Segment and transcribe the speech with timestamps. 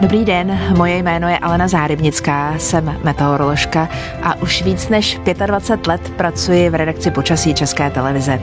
[0.00, 3.88] Dobrý den, moje jméno je Alena Zárybnická, jsem meteoroložka
[4.22, 8.40] a už víc než 25 let pracuji v redakci počasí České televize.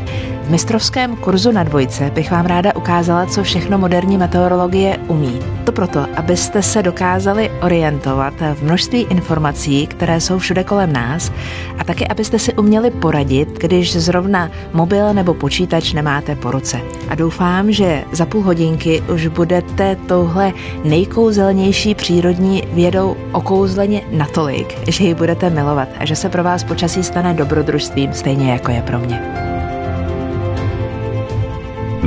[0.47, 5.39] V mistrovském kurzu na dvojce bych vám ráda ukázala, co všechno moderní meteorologie umí.
[5.63, 11.31] To proto, abyste se dokázali orientovat v množství informací, které jsou všude kolem nás
[11.77, 16.79] a taky, abyste si uměli poradit, když zrovna mobil nebo počítač nemáte po ruce.
[17.09, 25.03] A doufám, že za půl hodinky už budete touhle nejkouzelnější přírodní vědou okouzleně natolik, že
[25.03, 28.99] ji budete milovat a že se pro vás počasí stane dobrodružstvím stejně jako je pro
[28.99, 29.56] mě.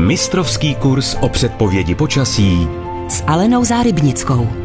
[0.00, 2.68] Mistrovský kurz o předpovědi počasí
[3.08, 4.59] s Alenou Zárybnickou.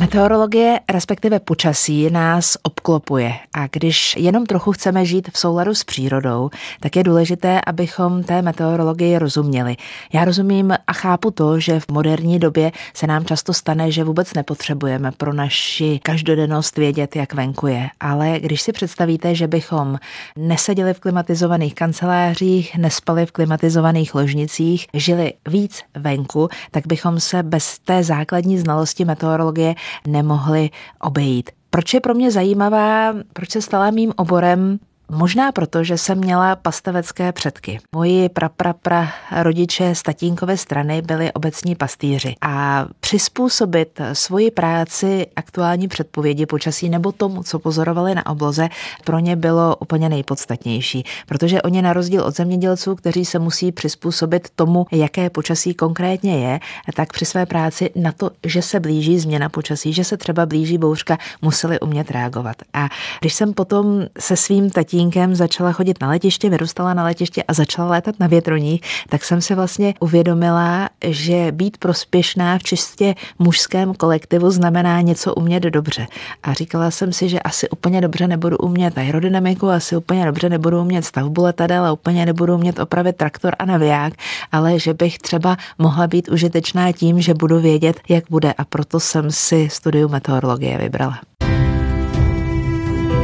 [0.00, 6.50] Meteorologie, respektive počasí, nás obklopuje a když jenom trochu chceme žít v souladu s přírodou,
[6.80, 9.76] tak je důležité, abychom té meteorologii rozuměli.
[10.12, 14.34] Já rozumím a chápu to, že v moderní době se nám často stane, že vůbec
[14.34, 17.88] nepotřebujeme pro naši každodennost vědět, jak venku je.
[18.00, 19.98] Ale když si představíte, že bychom
[20.36, 27.78] neseděli v klimatizovaných kancelářích, nespali v klimatizovaných ložnicích, žili víc venku, tak bychom se bez
[27.78, 29.74] té základní znalosti meteorologie
[30.06, 31.50] nemohli obejít.
[31.70, 34.78] Proč je pro mě zajímavá, proč se stala mým oborem
[35.12, 37.80] Možná proto, že jsem měla pastavecké předky.
[37.92, 39.08] Moji praprapra
[39.42, 47.12] rodiče z tatínkové strany byli obecní pastýři a přizpůsobit svoji práci aktuální předpovědi počasí nebo
[47.12, 48.68] tomu, co pozorovali na obloze,
[49.04, 54.48] pro ně bylo úplně nejpodstatnější, protože oni na rozdíl od zemědělců, kteří se musí přizpůsobit
[54.56, 56.60] tomu, jaké počasí konkrétně je,
[56.94, 60.78] tak při své práci na to, že se blíží změna počasí, že se třeba blíží
[60.78, 62.56] bouřka, museli umět reagovat.
[62.74, 62.88] A
[63.20, 67.52] když jsem potom se svým tatínkem tatínkem začala chodit na letiště, vyrůstala na letiště a
[67.52, 73.94] začala létat na větroních, tak jsem si vlastně uvědomila, že být prospěšná v čistě mužském
[73.94, 76.06] kolektivu znamená něco umět dobře.
[76.42, 80.80] A říkala jsem si, že asi úplně dobře nebudu umět aerodynamiku, asi úplně dobře nebudu
[80.80, 84.12] umět stavbu letadel a úplně nebudu umět opravit traktor a naviják,
[84.52, 89.00] ale že bych třeba mohla být užitečná tím, že budu vědět, jak bude a proto
[89.00, 91.18] jsem si studium meteorologie vybrala.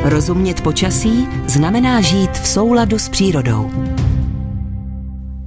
[0.09, 3.71] Rozumět počasí znamená žít v souladu s přírodou.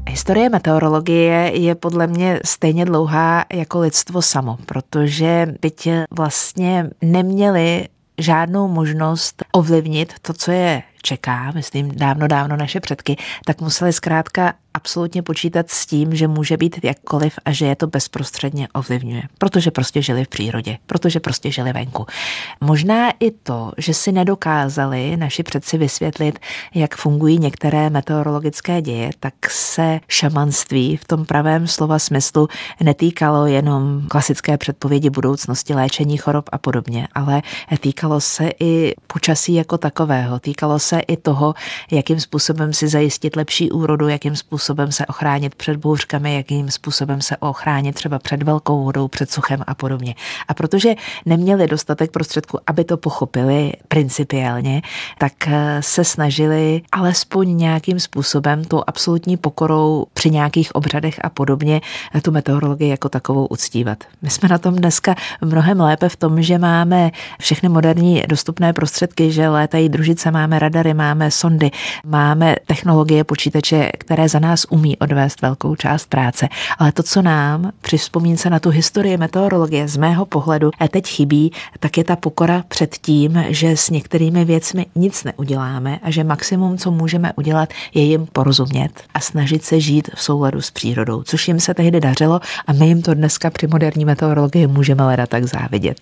[0.10, 7.88] Historie meteorologie je podle mě stejně dlouhá jako lidstvo samo, protože byť vlastně neměli
[8.18, 14.54] žádnou možnost ovlivnit to, co je čeká, myslím dávno, dávno naše předky, tak museli zkrátka
[14.80, 19.24] absolutně počítat s tím, že může být jakkoliv a že je to bezprostředně ovlivňuje.
[19.38, 22.06] Protože prostě žili v přírodě, protože prostě žili venku.
[22.62, 26.40] Možná i to, že si nedokázali naši předci vysvětlit,
[26.76, 32.48] jak fungují některé meteorologické děje, tak se šamanství v tom pravém slova smyslu
[32.84, 37.42] netýkalo jenom klasické předpovědi budoucnosti, léčení chorob a podobně, ale
[37.80, 40.40] týkalo se i počasí jako takového.
[40.40, 41.54] Týkalo se i toho,
[41.92, 47.22] jakým způsobem si zajistit lepší úrodu, jakým způsobem způsobem se ochránit před bouřkami, jakým způsobem
[47.22, 50.16] se ochránit třeba před velkou vodou, před suchem a podobně.
[50.48, 54.82] A protože neměli dostatek prostředků, aby to pochopili principiálně,
[55.18, 61.82] tak eh, se snažili alespoň nějakým způsobem tou absolutní pokorou při nějakých obřadech a podobně
[62.16, 64.04] eh, tu meteorologii jako takovou uctívat.
[64.22, 69.32] My jsme na tom dneska mnohem lépe v tom, že máme všechny moderní dostupné prostředky,
[69.32, 71.72] že létají družice, máme radary, máme sondy,
[72.06, 76.48] máme technologie počítače, které za nás nás umí odvést velkou část práce.
[76.78, 81.08] Ale to, co nám při vzpomínce na tu historii meteorologie z mého pohledu a teď
[81.08, 86.24] chybí, tak je ta pokora před tím, že s některými věcmi nic neuděláme a že
[86.24, 91.24] maximum, co můžeme udělat, je jim porozumět a snažit se žít v souladu s přírodou,
[91.24, 95.26] což jim se tehdy dařilo a my jim to dneska při moderní meteorologii můžeme leda
[95.26, 95.98] tak závidět.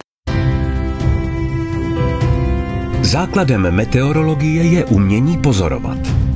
[3.01, 6.26] Základem meteorologie je umění pozorovat.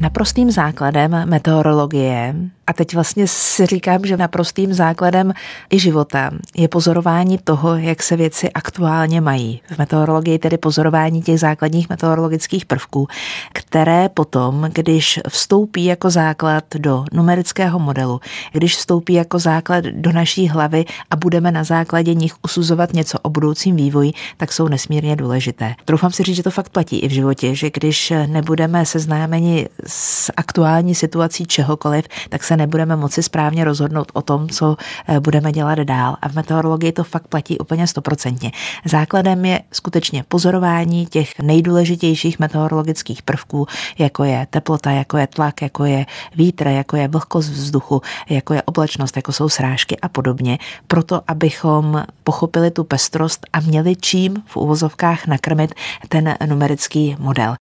[0.00, 2.34] Naprostým základem meteorologie
[2.66, 5.32] a teď vlastně si říkám, že naprostým základem
[5.70, 9.60] i života je pozorování toho, jak se věci aktuálně mají.
[9.70, 13.08] V meteorologii tedy pozorování těch základních meteorologických prvků,
[13.52, 18.20] které potom, když vstoupí jako základ do numerického modelu,
[18.52, 23.30] když vstoupí jako základ do naší hlavy a budeme na základě nich usuzovat něco o
[23.30, 25.74] budoucím vývoji, tak jsou nesmírně důležité.
[25.84, 30.32] Troufám si říct, že to fakt platí i v životě, že když nebudeme seznámeni s
[30.36, 34.76] aktuální situací čehokoliv, tak se se nebudeme moci správně rozhodnout o tom, co
[35.08, 36.16] eh, budeme dělat dál.
[36.22, 38.50] A v meteorologii to fakt platí úplně stoprocentně.
[38.84, 43.66] Základem je skutečně pozorování těch nejdůležitějších meteorologických prvků,
[43.98, 46.06] jako je teplota, jako je tlak, jako je
[46.36, 52.04] vítr, jako je vlhkost vzduchu, jako je oblačnost, jako jsou srážky a podobně, proto abychom
[52.24, 55.74] pochopili tu pestrost a měli čím v uvozovkách nakrmit
[56.08, 57.54] ten numerický model.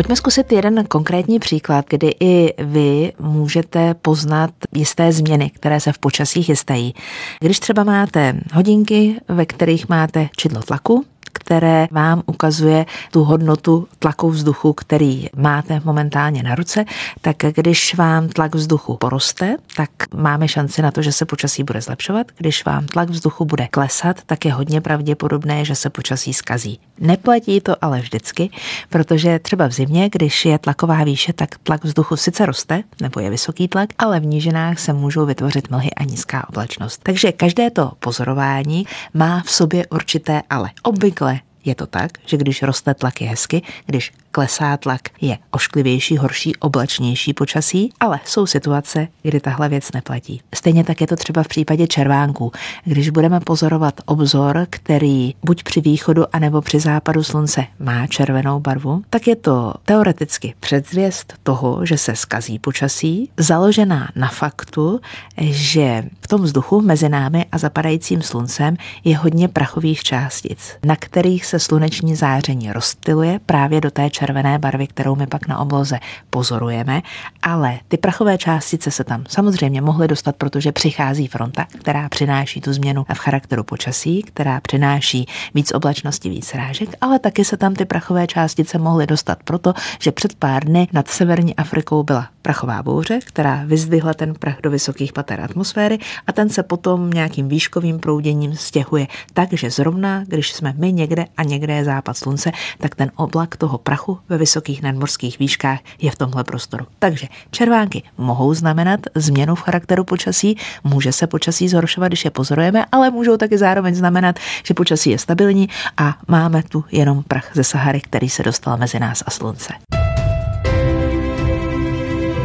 [0.00, 5.98] Pojďme zkusit jeden konkrétní příklad, kdy i vy můžete poznat jisté změny, které se v
[5.98, 6.94] počasí chystají.
[7.40, 11.04] Když třeba máte hodinky, ve kterých máte čidlo tlaku,
[11.50, 16.84] které vám ukazuje tu hodnotu tlaku vzduchu, který máte momentálně na ruce,
[17.20, 21.80] tak když vám tlak vzduchu poroste, tak máme šanci na to, že se počasí bude
[21.80, 22.26] zlepšovat.
[22.36, 26.78] Když vám tlak vzduchu bude klesat, tak je hodně pravděpodobné, že se počasí skazí.
[26.98, 28.50] Neplatí to ale vždycky,
[28.90, 33.30] protože třeba v zimě, když je tlaková výše, tak tlak vzduchu sice roste, nebo je
[33.30, 37.00] vysoký tlak, ale v nížinách se můžou vytvořit mlhy a nízká oblačnost.
[37.02, 40.70] Takže každé to pozorování má v sobě určité ale.
[40.82, 46.16] Obvykle je to tak, že když roste tlak je hezky, když klesá tlak, je ošklivější,
[46.16, 50.40] horší, oblačnější počasí, ale jsou situace, kdy tahle věc neplatí.
[50.54, 52.52] Stejně tak je to třeba v případě červánků.
[52.84, 59.02] Když budeme pozorovat obzor, který buď při východu anebo při západu slunce má červenou barvu,
[59.10, 65.00] tak je to teoreticky předzvěst toho, že se skazí počasí, založená na faktu,
[65.40, 71.46] že v tom vzduchu mezi námi a zapadajícím sluncem je hodně prachových částic, na kterých
[71.50, 75.98] se sluneční záření rozptyluje právě do té červené barvy, kterou my pak na obloze
[76.30, 77.02] pozorujeme,
[77.42, 82.72] ale ty prachové částice se tam samozřejmě mohly dostat, protože přichází fronta, která přináší tu
[82.72, 87.84] změnu v charakteru počasí, která přináší víc oblačnosti, víc rážek, ale taky se tam ty
[87.84, 93.18] prachové částice mohly dostat proto, že před pár dny nad severní Afrikou byla prachová bouře,
[93.24, 98.56] která vyzdvihla ten prach do vysokých pater atmosféry a ten se potom nějakým výškovým prouděním
[98.56, 99.06] stěhuje.
[99.34, 103.78] Takže zrovna, když jsme my někde a někde je západ slunce, tak ten oblak toho
[103.78, 106.86] prachu ve vysokých nadmorských výškách je v tomhle prostoru.
[106.98, 112.84] Takže červánky mohou znamenat změnu v charakteru počasí, může se počasí zhoršovat, když je pozorujeme,
[112.92, 117.64] ale můžou taky zároveň znamenat, že počasí je stabilní a máme tu jenom prach ze
[117.64, 119.99] Sahary, který se dostal mezi nás a slunce.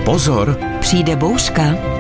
[0.05, 0.57] Pozor!
[0.79, 1.94] Přijde bouřka.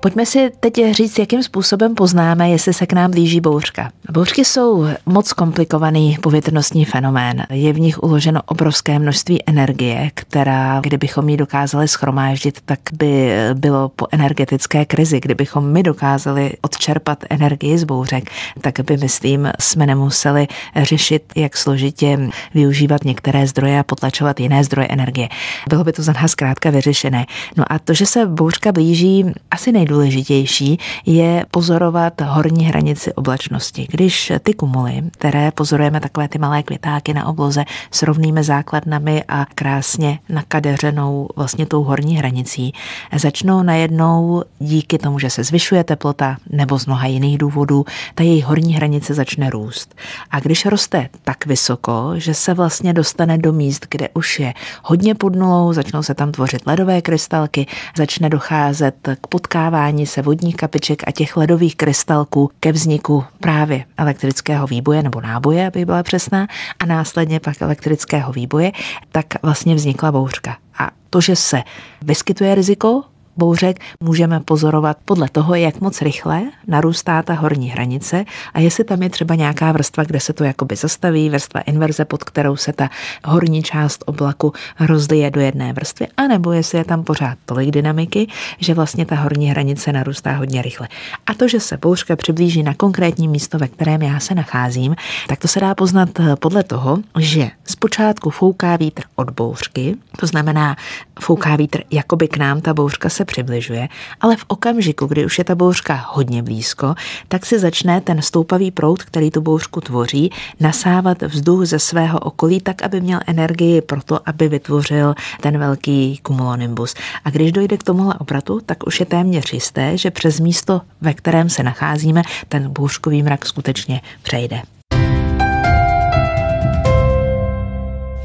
[0.00, 3.90] Pojďme si teď říct, jakým způsobem poznáme, jestli se k nám blíží bouřka.
[4.12, 7.46] Bouřky jsou moc komplikovaný povětrnostní fenomén.
[7.50, 13.88] Je v nich uloženo obrovské množství energie, která, kdybychom ji dokázali schromáždit, tak by bylo
[13.88, 15.20] po energetické krizi.
[15.20, 20.46] Kdybychom my dokázali odčerpat energii z bouřek, tak by, myslím, jsme nemuseli
[20.76, 22.18] řešit, jak složitě
[22.54, 25.28] využívat některé zdroje a potlačovat jiné zdroje energie.
[25.68, 27.26] Bylo by to za nás zkrátka vyřešené.
[27.56, 33.86] No a to, že se bouřka blíží, asi nejdůležitější nejdůležitější je pozorovat horní hranici oblačnosti.
[33.90, 39.46] Když ty kumuly, které pozorujeme takové ty malé květáky na obloze s rovnými základnami a
[39.54, 42.72] krásně nakadeřenou vlastně tou horní hranicí,
[43.16, 47.84] začnou najednou díky tomu, že se zvyšuje teplota nebo z mnoha jiných důvodů,
[48.14, 49.94] ta její horní hranice začne růst.
[50.30, 55.14] A když roste tak vysoko, že se vlastně dostane do míst, kde už je hodně
[55.14, 57.66] pod nulou, začnou se tam tvořit ledové krystalky,
[57.96, 63.84] začne docházet k potkávání dostávání se vodních kapiček a těch ledových krystalků ke vzniku právě
[63.96, 66.46] elektrického výboje nebo náboje, aby byla přesná,
[66.78, 68.72] a následně pak elektrického výboje,
[69.12, 70.56] tak vlastně vznikla bouřka.
[70.78, 71.62] A to, že se
[72.02, 73.02] vyskytuje riziko
[73.36, 78.24] bouřek můžeme pozorovat podle toho, jak moc rychle narůstá ta horní hranice
[78.54, 82.24] a jestli tam je třeba nějaká vrstva, kde se to jakoby zastaví, vrstva inverze, pod
[82.24, 82.90] kterou se ta
[83.24, 88.26] horní část oblaku rozlije do jedné vrstvy, anebo jestli je tam pořád tolik dynamiky,
[88.58, 90.88] že vlastně ta horní hranice narůstá hodně rychle.
[91.26, 94.96] A to, že se bouřka přiblíží na konkrétní místo, ve kterém já se nacházím,
[95.28, 96.08] tak to se dá poznat
[96.40, 100.76] podle toho, že zpočátku fouká vítr od bouřky, to znamená
[101.20, 103.88] fouká vítr, jakoby k nám ta bouřka se přibližuje,
[104.20, 106.94] ale v okamžiku, kdy už je ta bouřka hodně blízko,
[107.28, 110.30] tak si začne ten stoupavý proud, který tu bouřku tvoří,
[110.60, 116.18] nasávat vzduch ze svého okolí tak, aby měl energii pro to, aby vytvořil ten velký
[116.22, 116.94] kumulonimbus.
[117.24, 121.14] A když dojde k tomuhle obratu, tak už je téměř jisté, že přes místo, ve
[121.14, 124.62] kterém se nacházíme, ten bouřkový mrak skutečně přejde.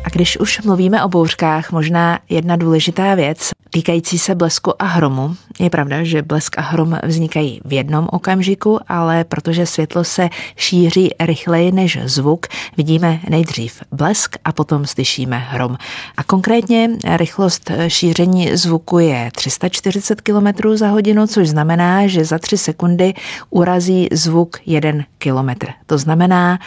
[0.04, 3.50] A když už mluvíme o bouřkách, možná jedna důležitá věc.
[3.72, 5.36] Týkající se blesku a hromu.
[5.60, 11.10] Je pravda, že blesk a hrom vznikají v jednom okamžiku, ale protože světlo se šíří
[11.20, 12.48] rychleji než zvuk,
[12.78, 15.78] vidíme nejdřív blesk a potom slyšíme hrom.
[16.18, 22.58] A konkrétně rychlost šíření zvuku je 340 km za hodinu, což znamená, že za 3
[22.58, 23.14] sekundy
[23.50, 25.50] urazí zvuk 1 km.
[25.86, 26.60] To znamená,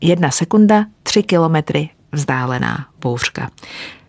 [0.00, 3.50] jedna sekunda, 3 kilometry vzdálená bouřka.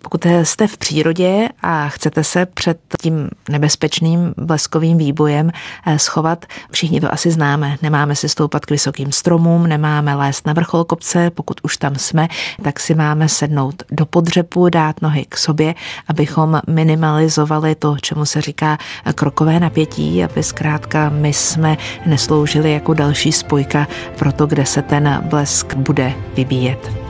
[0.06, 5.52] Pokud jste v přírodě a chcete se před tím nebezpečným bleskovým výbojem
[5.86, 7.78] eh, schovat, všichni to asi známe.
[7.82, 12.28] Nemáme si stoupat k vysokým stromům, nemáme lézt na vrchol kopce, pokud už tam jsme,
[12.64, 15.76] tak si máme sednout do podřepu, dát nohy k sobě,
[16.08, 18.78] abychom minimalizovali to, čemu se říká
[19.16, 23.88] krokové napětí, aby zkrátka my jsme nesloužili jako další spojka
[24.20, 27.06] pro to, kde se ten blesk bude vybíjet.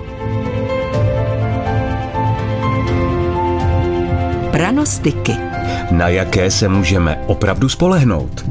[4.56, 5.36] Pranostiky.
[5.92, 8.46] Na jaké se můžeme opravdu spolehnout?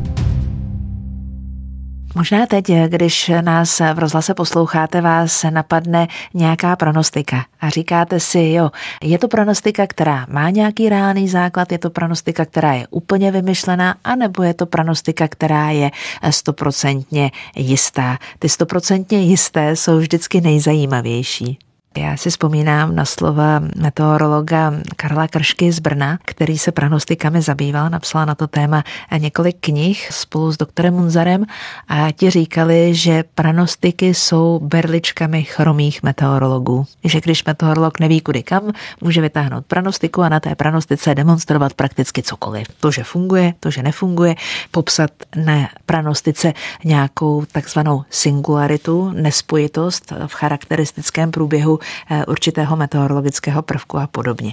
[2.14, 8.70] Možná teď, když nás v rozhlase posloucháte, vás napadne nějaká pronostika a říkáte si, jo,
[9.02, 13.94] je to pronostika, která má nějaký reálný základ, je to pronostika, která je úplně vymyšlená,
[14.04, 15.90] anebo je to pronostika, která je
[16.30, 18.18] stoprocentně jistá.
[18.38, 21.58] Ty stoprocentně jisté jsou vždycky nejzajímavější.
[21.96, 28.26] Já si vzpomínám na slova meteorologa Karla Kršky z Brna, který se pranostikami zabýval, napsal
[28.26, 28.84] na to téma
[29.18, 31.44] několik knih spolu s doktorem Munzarem
[31.88, 36.86] a ti říkali, že pranostiky jsou berličkami chromých meteorologů.
[37.04, 42.22] Že když meteorolog neví kudy kam, může vytáhnout pranostiku a na té pranostice demonstrovat prakticky
[42.22, 42.66] cokoliv.
[42.80, 44.34] To, že funguje, to, že nefunguje,
[44.70, 46.52] popsat na pranostice
[46.84, 51.78] nějakou takzvanou singularitu, nespojitost v charakteristickém průběhu
[52.26, 54.52] určitého meteorologického prvku a podobně.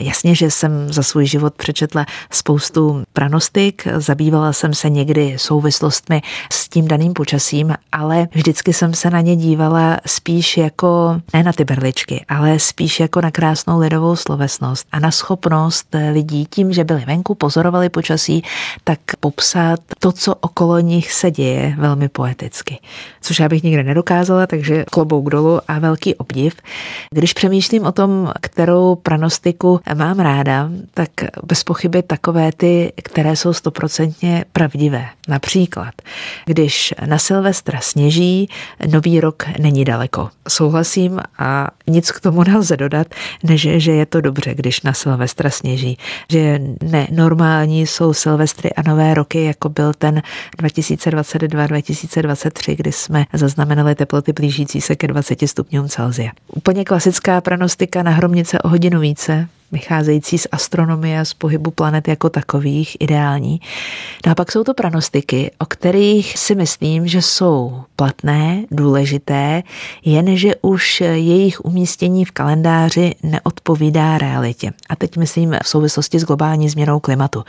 [0.00, 6.22] Jasně, že jsem za svůj život přečetla spoustu pranostik, zabývala jsem se někdy souvislostmi
[6.52, 11.52] s tím daným počasím, ale vždycky jsem se na ně dívala spíš jako, ne na
[11.52, 16.84] ty berličky, ale spíš jako na krásnou lidovou slovesnost a na schopnost lidí tím, že
[16.84, 18.42] byli venku, pozorovali počasí,
[18.84, 22.78] tak popsat to, co okolo nich se děje velmi poeticky.
[23.20, 26.54] Což já bych nikdy nedokázala, takže klobouk dolů a velký obdiv.
[27.10, 31.10] Když přemýšlím o tom, kterou pranostiku mám ráda, tak
[31.42, 35.06] bez pochyby takové ty, které jsou stoprocentně pravdivé.
[35.28, 35.94] Například,
[36.46, 38.48] když na Silvestra sněží,
[38.86, 40.28] nový rok není daleko.
[40.48, 43.06] Souhlasím a nic k tomu nelze dodat,
[43.44, 45.98] než že je to dobře, když na Silvestra sněží.
[46.30, 50.22] Že nenormální jsou Silvestry a nové roky, jako byl ten
[50.62, 56.30] 2022-2023, kdy jsme zaznamenali teploty blížící se ke 20 stupňům Celsia.
[56.60, 62.08] Úplně klasická pranostika na hromnice o hodinu více, vycházející z astronomie a z pohybu planet
[62.08, 63.60] jako takových, ideální.
[64.26, 69.62] No a pak jsou to pranostiky, o kterých si myslím, že jsou platné, důležité,
[70.04, 74.72] jenže už jejich umístění v kalendáři neodpovídá realitě.
[74.88, 77.44] A teď myslím v souvislosti s globální změnou klimatu.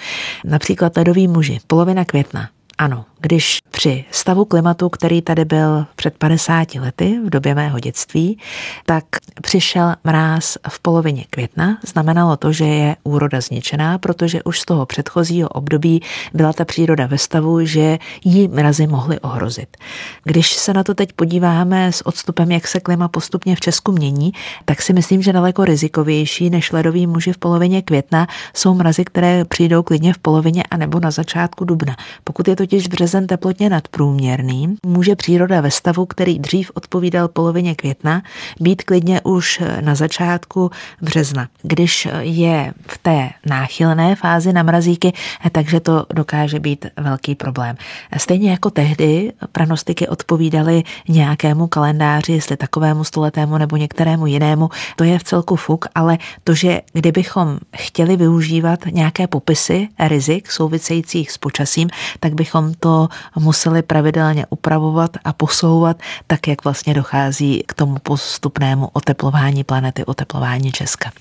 [0.46, 6.76] Například ledový muži, polovina května, ano, když při stavu klimatu, který tady byl před 50
[6.76, 8.40] lety v době mého dětství,
[8.86, 9.04] tak
[9.42, 11.78] přišel mráz v polovině května.
[11.88, 16.02] Znamenalo to, že je úroda zničená, protože už z toho předchozího období
[16.34, 19.78] byla ta příroda ve stavu, že jí mrazy mohly ohrozit.
[20.24, 24.32] Když se na to teď podíváme s odstupem, jak se klima postupně v Česku mění,
[24.66, 29.46] tak si myslím, že daleko rizikovější než ledový muži v polovině května jsou mrazy, které
[29.46, 31.96] přijdou klidně v polovině a nebo na začátku dubna.
[32.24, 38.22] Pokud je totiž březen teplotně nadprůměrný, může příroda ve stavu, který dřív odpovídal polovině května,
[38.60, 41.48] být klidně už na začátku března.
[41.62, 45.14] Když je v té náchylné fázi na mrazíky,
[45.52, 47.76] takže to dokáže být velký problém.
[48.18, 55.20] Stejně jako tehdy pranostiky odpovídaly nějakému kalendáři, jestli takovému stoletému nebo některému jinému, to je
[55.20, 61.90] v celku fuk, ale to, že kdybychom chtěli využívat nějaké popisy rizik souvisejících s počasím,
[62.20, 63.01] tak bychom to
[63.40, 70.72] museli pravidelně upravovat a posouvat, tak jak vlastně dochází k tomu postupnému oteplování planety, oteplování
[70.72, 71.12] Česka.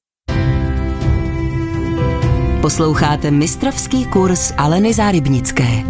[2.60, 5.84] Posloucháte mistrovský kurz Aleny Zárybnické.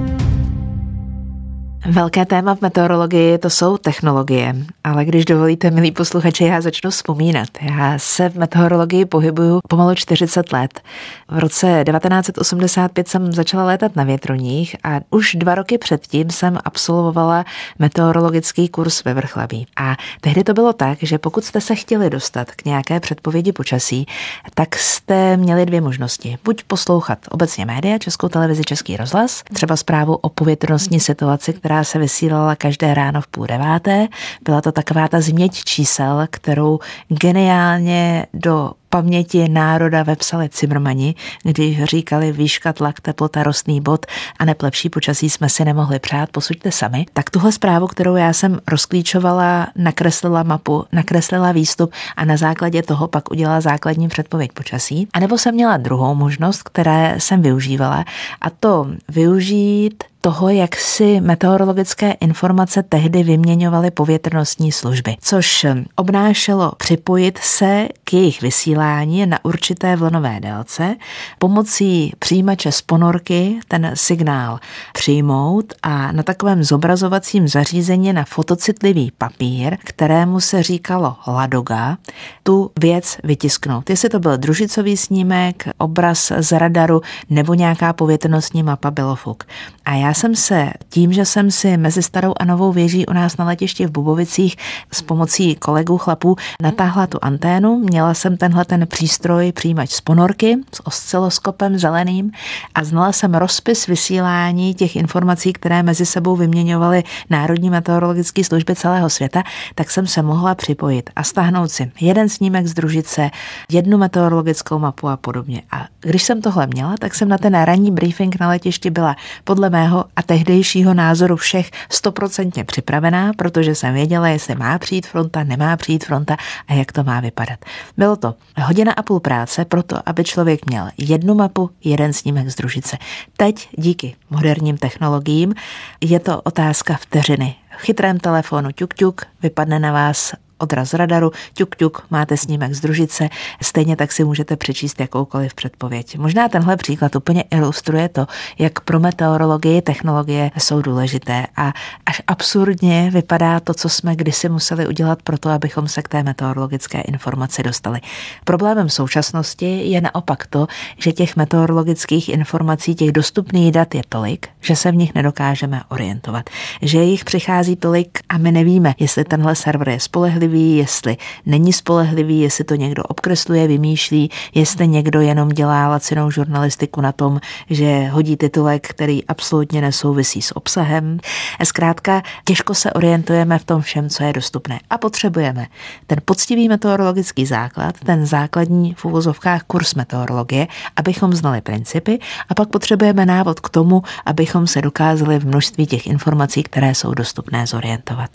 [1.87, 7.49] Velké téma v meteorologii to jsou technologie, ale když dovolíte, milí posluchači, já začnu vzpomínat.
[7.61, 10.81] Já se v meteorologii pohybuju pomalu 40 let.
[11.29, 17.45] V roce 1985 jsem začala létat na větroních a už dva roky předtím jsem absolvovala
[17.79, 19.67] meteorologický kurz ve Vrchlabí.
[19.77, 24.07] A tehdy to bylo tak, že pokud jste se chtěli dostat k nějaké předpovědi počasí,
[24.55, 26.39] tak jste měli dvě možnosti.
[26.45, 31.53] Buď poslouchat obecně média, Českou televizi, Český rozhlas, třeba zprávu o povětrnostní situaci,
[31.83, 34.09] se vysílala každé ráno v půl deváté.
[34.45, 42.33] Byla to taková ta změť čísel, kterou geniálně do paměti národa vepsali Cimrmani, když říkali
[42.33, 44.07] výška, tlak, teplota, rostný bod
[44.39, 47.07] a neplepší počasí jsme si nemohli přát, posuďte sami.
[47.13, 53.09] Tak tuhle zprávu, kterou já jsem rozklíčovala, nakreslila mapu, nakreslila výstup a na základě toho
[53.09, 55.09] pak udělala základní předpověď počasí.
[55.13, 58.05] A nebo jsem měla druhou možnost, které jsem využívala
[58.41, 67.39] a to využít toho, jak si meteorologické informace tehdy vyměňovaly povětrnostní služby, což obnášelo připojit
[67.39, 70.97] se k jejich vysílání na určité vlnové délce,
[71.39, 74.59] pomocí přijímače z ponorky ten signál
[74.93, 81.97] přijmout a na takovém zobrazovacím zařízení na fotocitlivý papír, kterému se říkalo ladoga,
[82.43, 83.91] tu věc vytisknout.
[83.91, 87.01] Jestli to byl družicový snímek, obraz z radaru
[87.31, 89.45] nebo nějaká povětrnostní mapa bylo fuk.
[89.85, 93.37] A já jsem se tím, že jsem si mezi starou a novou věží u nás
[93.37, 94.57] na letišti v Bubovicích
[94.93, 100.57] s pomocí kolegů chlapů natáhla tu anténu, měla jsem tenhle ten přístroj přijímač z ponorky
[100.75, 102.31] s osciloskopem zeleným
[102.75, 109.11] a znala jsem rozpis vysílání těch informací, které mezi sebou vyměňovaly Národní meteorologické služby celého
[109.11, 109.43] světa,
[109.75, 113.31] tak jsem se mohla připojit a stáhnout si jeden snímek z družice,
[113.71, 115.63] jednu meteorologickou mapu a podobně.
[115.71, 119.71] A když jsem tohle měla, tak jsem na ten ranní briefing na letišti byla podle
[119.71, 125.77] mého a tehdejšího názoru všech stoprocentně připravená, protože jsem věděla, jestli má přijít fronta, nemá
[125.77, 126.37] přijít fronta
[126.69, 127.59] a jak to má vypadat.
[127.97, 132.49] Bylo to hodina a půl práce pro to, aby člověk měl jednu mapu, jeden snímek
[132.49, 132.97] z družice.
[133.37, 135.55] Teď díky moderním technologiím
[136.01, 137.55] je to otázka vteřiny.
[137.79, 142.81] V chytrém telefonu ťuk ťuk vypadne na vás odraz radaru, ťuk ťuk, máte snímek z
[142.81, 143.29] družice,
[143.63, 146.19] stejně tak si můžete přečíst jakoukoliv předpověď.
[146.19, 148.27] Možná tenhle příklad úplně ilustruje to,
[148.59, 151.73] jak pro meteorologii technologie jsou důležité a
[152.07, 156.23] až absurdně vypadá to, co jsme kdysi museli udělat pro to, abychom se k té
[156.23, 158.01] meteorologické informaci dostali.
[158.45, 160.67] Problémem současnosti je naopak to,
[160.99, 166.51] že těch meteorologických informací, těch dostupných dat je tolik, že se v nich nedokážeme orientovat.
[166.83, 171.73] Že jich přichází tolik a my nevíme, jestli tenhle server je spolehlivý, spolehlivý, jestli není
[171.73, 178.09] spolehlivý, jestli to někdo obkresluje, vymýšlí, jestli někdo jenom dělá lacinou žurnalistiku na tom, že
[178.09, 181.19] hodí titulek, který absolutně nesouvisí s obsahem.
[181.65, 184.81] Zkrátka těžko se orientujeme v tom všem, co je dostupné.
[184.91, 185.67] A potřebujeme
[186.07, 192.69] ten poctivý meteorologický základ, ten základní v uvozovkách kurz meteorologie, abychom znali principy a pak
[192.69, 198.31] potřebujeme návod k tomu, abychom se dokázali v množství těch informací, které jsou dostupné, zorientovat.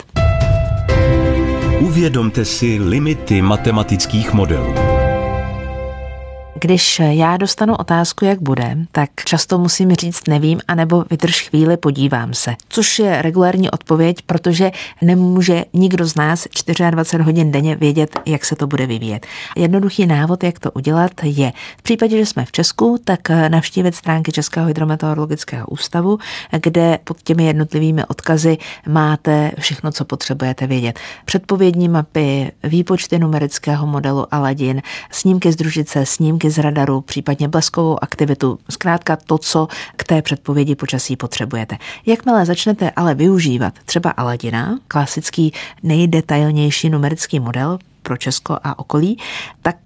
[1.80, 4.95] Uvědomte si limity matematických modelů.
[6.60, 12.34] Když já dostanu otázku, jak bude, tak často musím říct nevím, anebo vydrž chvíli, podívám
[12.34, 12.54] se.
[12.68, 14.70] Což je regulární odpověď, protože
[15.02, 16.46] nemůže nikdo z nás
[16.90, 19.26] 24 hodin denně vědět, jak se to bude vyvíjet.
[19.56, 24.32] Jednoduchý návod, jak to udělat, je v případě, že jsme v Česku, tak navštívit stránky
[24.32, 26.18] Českého hydrometeorologického ústavu,
[26.62, 30.98] kde pod těmi jednotlivými odkazy máte všechno, co potřebujete vědět.
[31.24, 38.58] Předpovědní mapy, výpočty numerického modelu Aladin, snímky z družice, snímky z radaru, případně bleskovou aktivitu,
[38.70, 41.76] zkrátka to, co k té předpovědi počasí potřebujete.
[42.06, 49.18] Jakmile začnete ale využívat třeba Aladina, klasický nejdetailnější numerický model, pro Česko a okolí,
[49.62, 49.76] tak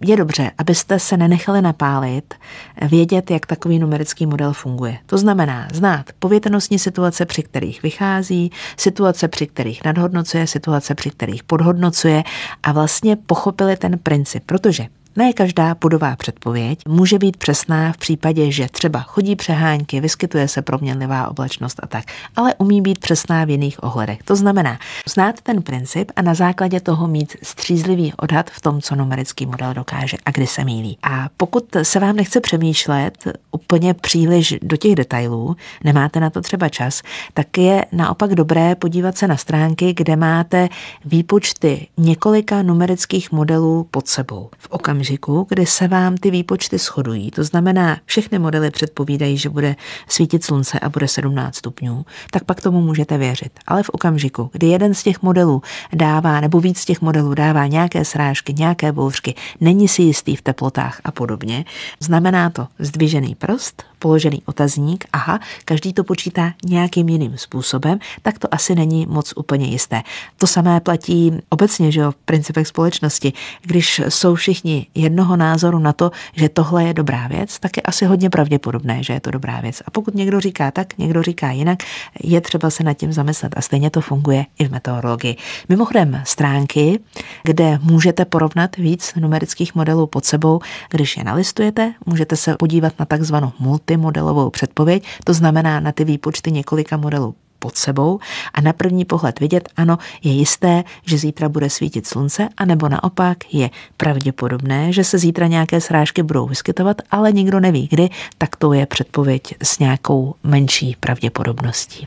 [0.00, 2.34] je dobře, abyste se nenechali napálit,
[2.82, 4.98] vědět, jak takový numerický model funguje.
[5.06, 11.44] To znamená znát povětrnostní situace, při kterých vychází, situace, při kterých nadhodnocuje, situace, při kterých
[11.44, 12.24] podhodnocuje
[12.62, 14.86] a vlastně pochopili ten princip, protože
[15.18, 20.62] ne každá budová předpověď může být přesná v případě, že třeba chodí přehánky, vyskytuje se
[20.62, 22.04] proměnlivá oblačnost a tak,
[22.36, 24.22] ale umí být přesná v jiných ohledech.
[24.22, 24.78] To znamená
[25.08, 29.74] znát ten princip a na základě toho mít střízlivý odhad v tom, co numerický model
[29.74, 30.98] dokáže a kdy se mílí.
[31.02, 36.68] A pokud se vám nechce přemýšlet úplně příliš do těch detailů, nemáte na to třeba
[36.68, 37.02] čas,
[37.34, 40.68] tak je naopak dobré podívat se na stránky, kde máte
[41.04, 47.30] výpočty několika numerických modelů pod sebou v okamžiku okamžiku, kdy se vám ty výpočty shodují,
[47.30, 49.76] to znamená, všechny modely předpovídají, že bude
[50.08, 53.52] svítit slunce a bude 17 stupňů, tak pak tomu můžete věřit.
[53.66, 57.66] Ale v okamžiku, kdy jeden z těch modelů dává, nebo víc z těch modelů dává
[57.66, 61.64] nějaké srážky, nějaké bouřky, není si jistý v teplotách a podobně,
[62.00, 68.54] znamená to zdvižený prst, položený otazník, aha, každý to počítá nějakým jiným způsobem, tak to
[68.54, 70.02] asi není moc úplně jisté.
[70.36, 73.32] To samé platí obecně, že jo, v principech společnosti.
[73.62, 78.04] Když jsou všichni jednoho názoru na to, že tohle je dobrá věc, tak je asi
[78.04, 79.82] hodně pravděpodobné, že je to dobrá věc.
[79.86, 81.78] A pokud někdo říká tak, někdo říká jinak,
[82.22, 83.52] je třeba se nad tím zamyslet.
[83.56, 85.36] A stejně to funguje i v meteorologii.
[85.68, 87.00] Mimochodem, stránky,
[87.42, 93.04] kde můžete porovnat víc numerických modelů pod sebou, když je nalistujete, můžete se podívat na
[93.04, 98.18] takzvanou multimodelovou předpověď, to znamená na ty výpočty několika modelů pod sebou
[98.54, 103.54] a na první pohled vidět, ano, je jisté, že zítra bude svítit slunce, anebo naopak
[103.54, 108.72] je pravděpodobné, že se zítra nějaké srážky budou vyskytovat, ale nikdo neví kdy, tak to
[108.72, 112.06] je předpověď s nějakou menší pravděpodobností.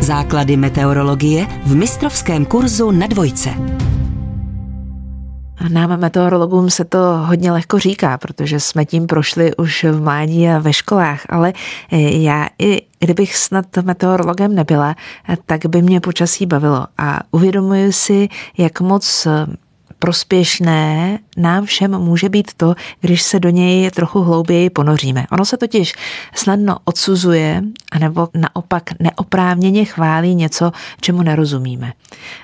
[0.00, 3.50] Základy meteorologie v mistrovském kurzu na dvojce.
[5.68, 10.58] Nám meteorologům se to hodně lehko říká, protože jsme tím prošli už v mládí a
[10.58, 11.52] ve školách, ale
[11.92, 14.96] eh, já i kdybych snad meteorologem nebyla,
[15.28, 16.86] eh, tak by mě počasí bavilo.
[16.98, 19.46] A uvědomuji si, jak moc eh,
[20.06, 25.26] prospěšné nám všem může být to, když se do něj trochu hlouběji ponoříme.
[25.32, 25.94] Ono se totiž
[26.34, 31.92] snadno odsuzuje, anebo naopak neoprávněně chválí něco, čemu nerozumíme.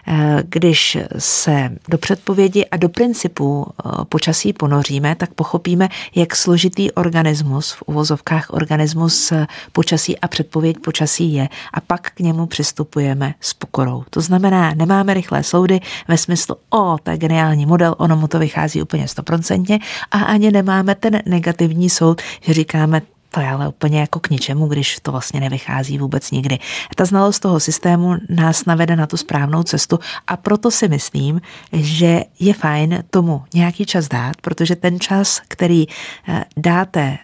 [0.09, 6.91] Eh, když se do předpovědi a do principů eh, počasí ponoříme, tak pochopíme, jak složitý
[6.91, 13.35] organismus, v uvozovkách organismus eh, počasí a předpověď počasí je a pak k němu přistupujeme
[13.41, 14.05] s pokorou.
[14.11, 18.39] To znamená, nemáme rychlé soudy ve smyslu, o, to je geniální model, ono mu to
[18.39, 19.79] vychází úplně stoprocentně
[20.11, 24.67] a ani nemáme ten negativní soud, že říkáme, to je ale úplně jako k ničemu,
[24.67, 26.59] když to vlastně nevychází vůbec nikdy.
[26.97, 31.41] Ta znalost toho systému nás navede na tu správnou cestu a proto si myslím,
[31.73, 35.87] že je fajn tomu nějaký čas dát, protože ten čas, který
[36.29, 37.19] eh, dáte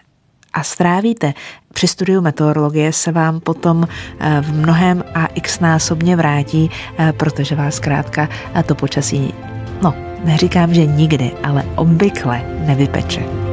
[0.53, 1.33] a strávíte
[1.73, 3.87] při studiu meteorologie, se vám potom
[4.19, 8.29] eh, v mnohem a x násobně vrátí, eh, protože vás zkrátka
[8.65, 9.33] to počasí,
[9.81, 13.48] no, neříkám, že nikdy, ale obvykle nevypeče.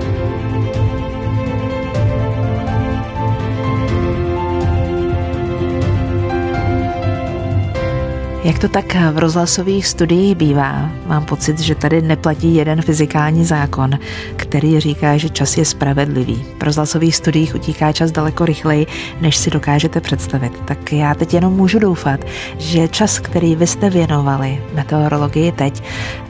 [8.47, 13.91] Jak to tak v rozhlasových studiích bývá, mám pocit, že tady neplatí jeden fyzikální zákon,
[14.37, 16.45] který říká, že čas je spravedlivý.
[16.59, 18.87] V rozhlasových studiích utíká čas daleko rychleji,
[19.21, 20.53] než si dokážete představit.
[20.65, 22.21] Tak já teď jenom můžu doufat,
[22.59, 25.83] že čas, který vy jste věnovali meteorologii teď,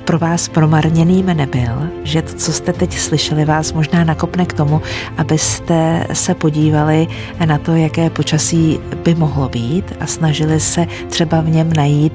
[0.07, 4.83] pro vás promarněným nebyl, že to, co jste teď slyšeli, vás možná nakopne k tomu,
[5.17, 7.09] abyste se podívali
[7.45, 12.06] na to, jaké počasí by mohlo být a snažili se třeba v něm najít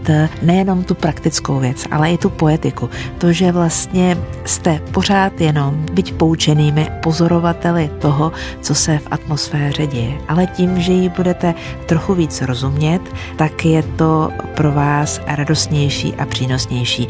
[0.42, 2.90] nejenom tu praktickou věc, ale i tu poetiku.
[3.18, 10.14] To, že vlastně jste pořád jenom byť poučenými pozorovateli toho, co se v atmosféře děje.
[10.28, 11.54] Ale tím, že ji budete
[11.86, 13.02] trochu víc rozumět,
[13.36, 17.08] tak je to pro vás radostnější a přínosnější.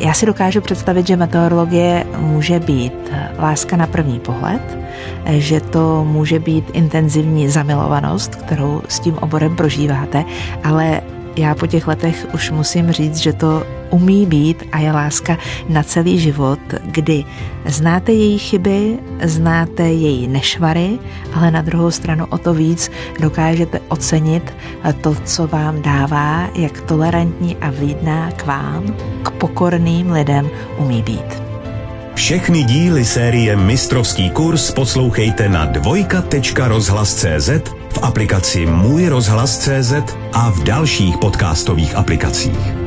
[0.00, 4.78] Já si dokážu představit, že meteorologie může být láska na první pohled,
[5.26, 10.24] že to může být intenzivní zamilovanost, kterou s tím oborem prožíváte,
[10.64, 11.00] ale
[11.38, 15.82] já po těch letech už musím říct, že to umí být a je láska na
[15.82, 17.24] celý život, kdy
[17.66, 20.98] znáte její chyby, znáte její nešvary,
[21.34, 24.54] ale na druhou stranu o to víc dokážete ocenit
[25.00, 31.42] to, co vám dává, jak tolerantní a vlídná k vám, k pokorným lidem umí být.
[32.14, 39.92] Všechny díly série Mistrovský kurz poslouchejte na dvojka.rozhlas.cz v aplikaci Můj rozhlas.cz
[40.32, 42.77] a v dalších podcastových aplikacích.